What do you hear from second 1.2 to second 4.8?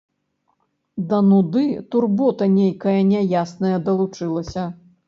нуды турбота нейкая няясная далучылася.